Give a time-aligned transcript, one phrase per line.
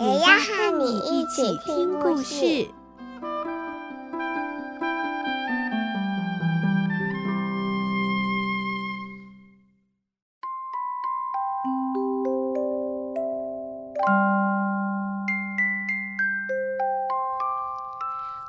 [0.00, 2.68] 也要和你一起听故事。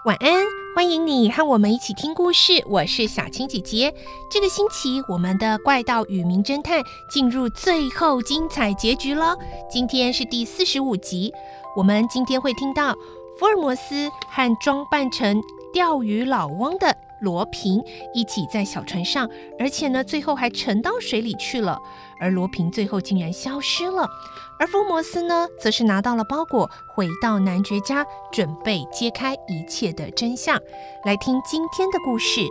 [0.04, 0.34] 晚安，
[0.76, 2.54] 欢迎你和我们一起听故事。
[2.66, 3.94] 我是小青姐姐。
[4.32, 9.38] 这个星期，我们的怪盗与名侦探进入最后精彩结局了。
[9.70, 11.32] 今天是第四十五集，
[11.76, 12.96] 我们今天会听到
[13.38, 15.40] 福尔摩斯和装扮成
[15.71, 17.84] 钓鱼老翁的罗平
[18.14, 21.80] 一起在小船上，而且呢，最后还沉到水里去了。
[22.20, 24.08] 而罗平最后竟然消失了，
[24.60, 30.60] 而福摩斯呢，则是拿到了包裹，回到男爵家，准备揭开一切的真相。
[31.05, 32.42] 来听今天的故事，《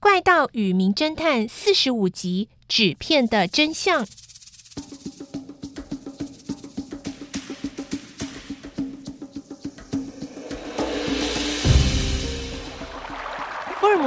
[0.00, 4.06] 怪盗与名侦探》四十五集：纸片的真相。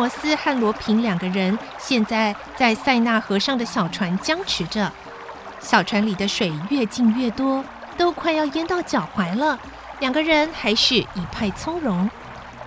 [0.09, 4.91] 斯和罗平两个人现在在塞纳河上的小船僵持着，
[5.59, 7.63] 小船里的水越进越多，
[7.97, 9.57] 都快要淹到脚踝了。
[9.99, 12.09] 两个人还是一派从容。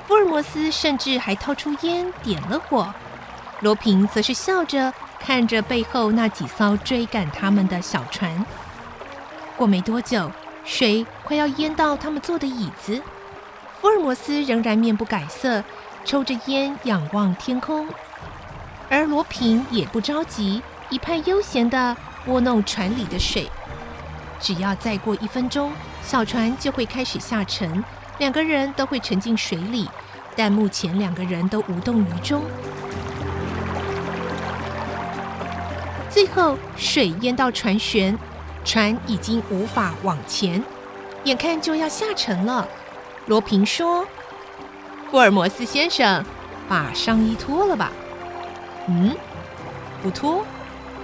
[0.07, 2.93] 福尔摩斯甚至还掏出烟点了火，
[3.61, 8.45] 罗平则是笑着看着背后那几艘追赶他们的小船。
[9.57, 10.31] 过没多久，
[10.65, 13.01] 水快要淹到他们坐的椅子，
[13.81, 15.63] 福尔摩斯仍然面不改色。
[16.05, 17.89] 抽着烟，仰望天空，
[18.91, 23.49] 而罗平也不着急，一派悠闲地拨弄船里的水。
[24.41, 27.83] 只要再过一分钟，小船就会开始下沉，
[28.19, 29.89] 两个人都会沉进水里。
[30.35, 32.43] 但目前两个人都无动于衷。
[36.11, 38.17] 最后，水淹到船舷，
[38.65, 40.63] 船已经无法往前，
[41.25, 42.67] 眼看就要下沉了。
[43.27, 44.05] 罗平说。
[45.13, 46.25] 福尔摩斯先生，
[46.67, 47.93] 把上衣脱了吧。
[48.89, 49.15] 嗯，
[50.03, 50.43] 不脱。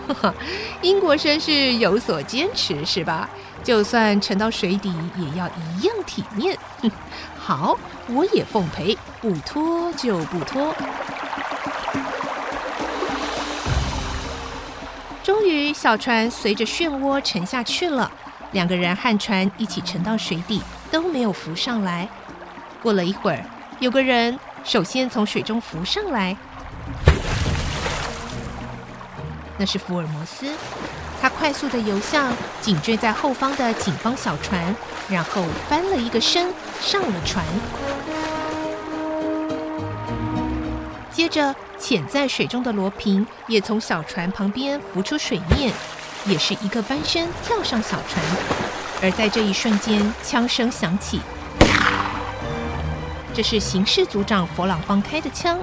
[0.09, 0.35] 哈哈，
[0.81, 3.29] 英国绅士有所坚持是吧？
[3.63, 6.57] 就算沉到水底，也要一样体面。
[6.81, 6.91] 哼，
[7.39, 10.75] 好，我也奉陪，不脱就不脱。
[15.23, 18.11] 终于，小船随着漩涡沉下去了，
[18.53, 22.09] 两个人和船一起沉到水底，都没有浮上来。
[22.83, 23.45] 过了一会儿。
[23.81, 26.37] 有个人首先从水中浮上来，
[29.57, 30.53] 那是福尔摩斯。
[31.21, 34.75] 他快速的游向紧追在后方的警方小船，
[35.09, 37.45] 然后翻了一个身上了船。
[41.13, 45.73] 接着，潜在水中的罗平也从小船旁边浮出水面，
[46.27, 48.25] 也是一个翻身跳上小船。
[49.03, 51.21] 而在这一瞬间，枪声响起。
[53.39, 55.61] 这是刑事组长佛朗芳开的枪，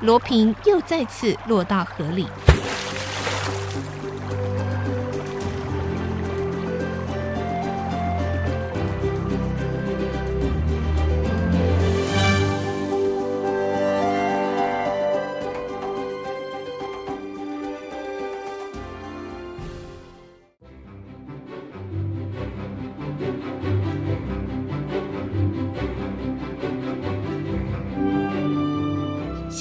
[0.00, 2.26] 罗平又再次落到河里。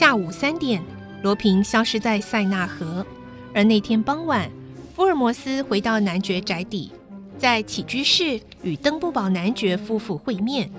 [0.01, 0.81] 下午三点，
[1.22, 3.05] 罗平消失在塞纳河。
[3.53, 4.49] 而那天傍晚，
[4.96, 6.91] 福尔摩斯回到男爵宅邸，
[7.37, 10.72] 在起居室与登布堡男爵夫妇会面。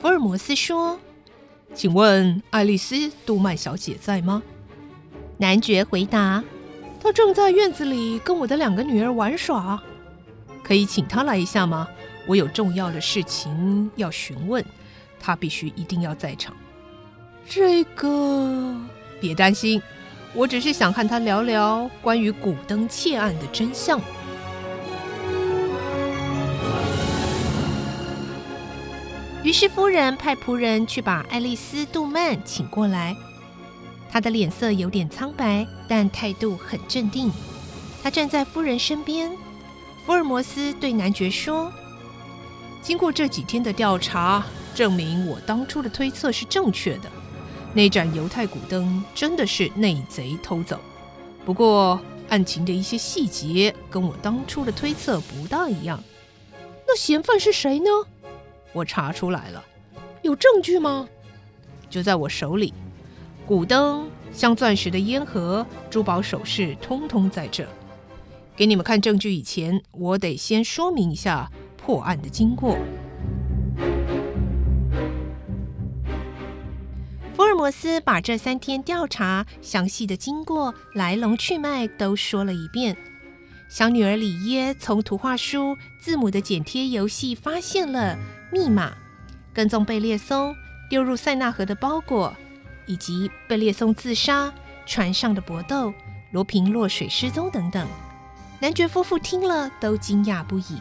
[0.00, 0.98] 福尔摩斯说
[1.76, 2.94] ：“请问爱丽丝·
[3.26, 4.42] 杜曼小姐在吗？”
[5.36, 6.42] 男爵回答
[6.98, 9.78] ：“她正在院子里跟我的两个女儿玩耍。
[10.64, 11.86] 可以请她来一下吗？
[12.26, 14.64] 我有重要的事情要询问，
[15.20, 16.56] 她必须一定要在场。”
[17.52, 18.72] 这个
[19.20, 19.82] 别担心，
[20.34, 24.00] 我只是想和他聊聊关于古登窃案的真相。
[29.42, 33.16] 于是夫人派仆人去把爱丽丝·杜曼请过来。
[34.08, 37.32] 她的脸色有点苍白，但态度很镇定。
[38.00, 39.28] 她站在夫人身边。
[40.06, 41.72] 福尔摩斯对男爵说
[42.80, 47.10] ：“经过这几天的调查，证明我当初的推测是正确的。
[47.72, 50.80] 那盏犹太古灯真的是内贼偷走。
[51.44, 56.02] 不过，案情的一些细节跟我当初的推测不大一样。
[56.86, 57.90] 那嫌犯是谁呢？
[58.72, 59.64] 我查出来了。
[60.22, 61.08] 有证据吗？
[61.88, 62.74] 就在我手里。
[63.46, 67.66] 古灯、镶钻石的烟盒、珠宝首饰，通通在这。”
[68.54, 72.76] 给你们看证据以前，我得先说明一下破案的经过。
[77.60, 82.96] 摩斯把这三天调查详细的经过、来龙去脉都说了一遍。
[83.68, 88.16] 小女儿里耶从图画书字母的剪贴游戏发现了
[88.50, 88.94] 密码，
[89.52, 90.56] 跟踪贝列松
[90.88, 92.34] 丢入塞纳河的包裹，
[92.86, 94.50] 以及贝列松自杀、
[94.86, 95.92] 船上的搏斗、
[96.30, 97.86] 罗平落水失踪等等。
[98.58, 100.78] 男爵夫妇听了都惊讶不已，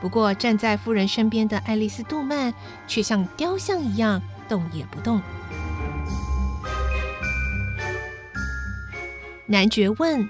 [0.00, 2.54] 不过站在夫人身边的爱丽丝·杜曼
[2.88, 5.20] 却像雕像一样动也不动。
[9.46, 10.28] 男爵问：“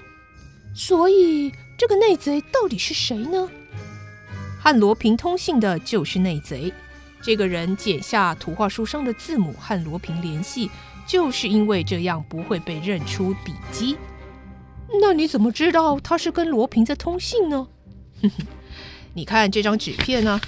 [0.75, 3.49] 所以这个内贼到底是谁呢？”
[4.59, 6.71] 和罗平通信的就是内贼。
[7.21, 10.69] 这个人剪下图画书上的字母和罗平联系，
[11.07, 13.97] 就是因为这样不会被认出笔迹。
[15.01, 17.67] 那你怎么知道他是跟罗平在通信呢？
[18.21, 18.45] 哼哼，
[19.13, 20.41] 你看这张纸片呢、啊？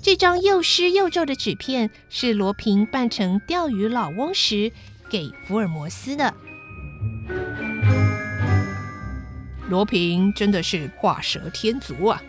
[0.00, 4.72] 这张又湿又皱的纸片是罗平扮成钓鱼老翁时
[5.10, 6.34] 给福尔摩斯的。
[9.68, 12.22] 罗平真的是画蛇添足啊！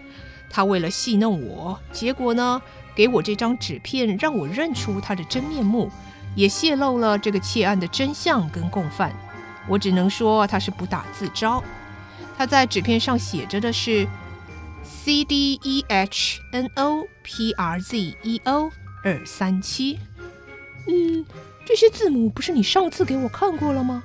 [0.50, 2.62] 他为了戏弄我，结果呢，
[2.96, 5.92] 给我这张纸片让我认出他的真面目，
[6.36, 9.14] 也泄露了这个窃案的真相跟共犯。
[9.68, 11.62] 我只能说他是不打自招。
[12.38, 14.08] 他在纸片上写着的是
[14.84, 18.72] C D E H N O P R Z E O
[19.04, 20.00] 二三七。
[20.88, 21.26] 嗯，
[21.66, 24.02] 这些字母不是你上次给我看过了吗？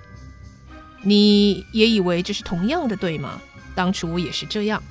[1.03, 3.41] 你也以为这是同样的，对吗？
[3.75, 4.83] 当初我也是这样，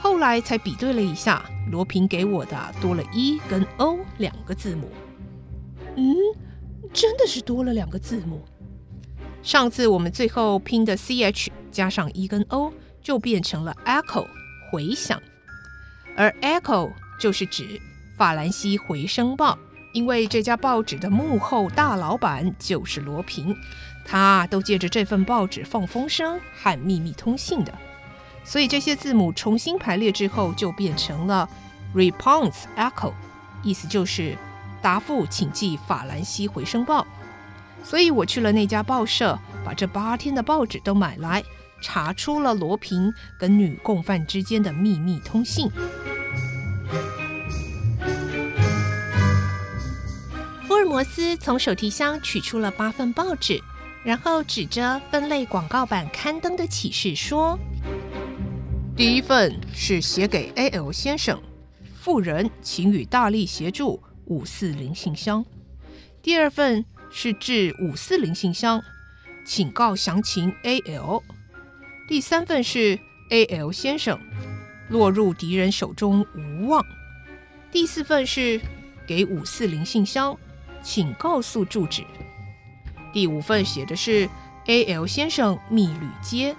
[0.00, 4.90] 后来才比对了一下，罗平给我的多了 E 跟 O 两个字母。
[5.96, 6.16] 嗯，
[6.92, 8.42] 真的是多了两个字母。
[9.42, 12.72] 上次我们最后拼的 ch 加上 e 跟 o
[13.02, 14.26] 就变成了 echo
[14.70, 15.20] 回响，
[16.16, 17.80] 而 echo 就是指
[18.16, 19.58] 法兰西回声报，
[19.92, 23.54] 因为这家报纸的幕后大老板就是罗平，
[24.04, 27.72] 他都借着这份报纸放风声和秘密通信的，
[28.42, 31.48] 所以这些字母重新排列之后就变成了
[31.94, 33.12] response echo，
[33.62, 34.36] 意思就是
[34.80, 37.06] 答复请寄法兰西回声报。
[37.84, 41.42] 所以我去了那家报社，把这八天的报纸都买来，
[41.82, 45.68] 查出了罗平跟女共犯之间的秘密通信。
[50.92, 53.58] 摩斯从手提箱取出了八份报纸，
[54.04, 57.58] 然后指着分类广告版刊登的启事说
[58.94, 61.42] ：“第一份是写给 A.L 先生，
[61.94, 65.42] 富人请与大力协助五四零信箱。
[66.20, 66.84] 第二份。”
[67.14, 68.82] 是致五四零信箱，
[69.44, 71.22] 请告详情 A.L。
[72.08, 74.18] 第三份是 A.L 先生
[74.88, 76.82] 落入敌人手中无望。
[77.70, 78.58] 第四份是
[79.06, 80.38] 给五四零信箱，
[80.82, 82.04] 请告诉住址。
[83.12, 84.28] 第五份写的是
[84.66, 86.56] A.L 先生密旅街。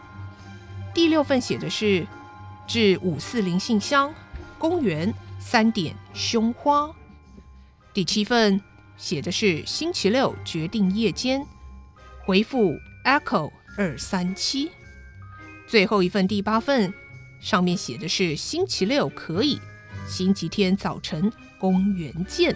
[0.94, 2.08] 第六份写的是
[2.68, 4.14] 至五四零信箱，
[4.58, 6.90] 公园三点胸花。
[7.94, 8.62] 第七份。
[8.96, 11.46] 写的是星期六决定夜间
[12.24, 14.72] 回复 Echo 二三七，
[15.68, 16.94] 最后一份第八份
[17.42, 19.60] 上面写的是星期六可以，
[20.08, 22.56] 星期天早晨公园见。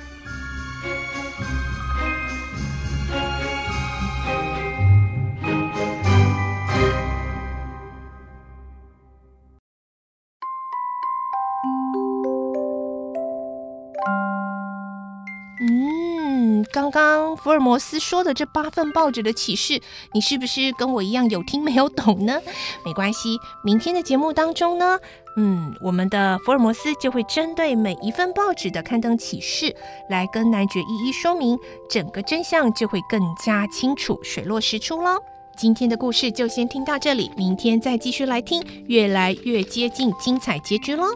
[17.38, 19.82] 福尔摩斯说的这八份报纸的启示，
[20.14, 22.42] 你是不是跟我一样有听没有懂呢？
[22.84, 25.00] 没关系，明天的节目当中呢，
[25.38, 29.76] 嗯，我们的福尔摩斯就会针对每一份报纸的刊登启示
[30.10, 31.58] 来跟男爵一一说明，
[31.90, 35.18] 整个真相就会更加清楚，水落石出喽。
[35.58, 41.08] 今天的故事就先听到这里，明天再继续来听，越来越接近精彩结局喽。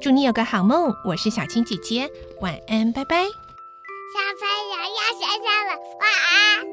[0.00, 2.08] 祝你有个好梦，我是小青姐姐，
[2.40, 3.24] 晚安，拜拜。
[3.24, 4.47] 小朋友
[5.02, 6.67] 要睡觉了，晚安。